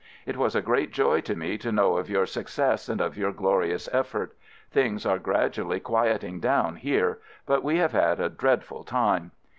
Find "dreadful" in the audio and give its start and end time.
8.27-8.83